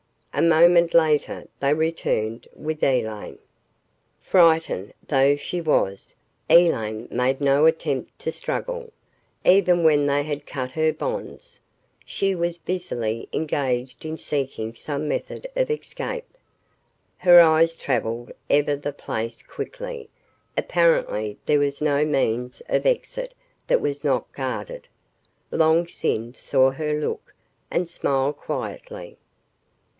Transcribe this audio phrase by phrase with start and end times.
[0.33, 3.37] A moment later they returned with Elaine.
[4.19, 6.15] Frightened though she was,
[6.49, 8.91] Elaine made no attempt to struggle,
[9.45, 11.59] even when they had cut her bonds.
[12.03, 16.25] She was busily engaged in seeking some method of escape.
[17.19, 20.09] Her eyes travelled ever the place quickly.
[20.57, 23.35] Apparently, there was no means of exit
[23.67, 24.87] that was not guarded.
[25.51, 27.35] Long Sin saw her look,
[27.69, 29.17] and smiled quietly.